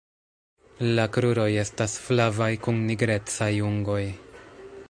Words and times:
La 0.99 1.05
kruroj 1.17 1.45
estas 1.65 1.99
flavaj 2.07 2.51
kun 2.65 2.83
nigrecaj 2.89 3.55
ungoj. 3.73 4.03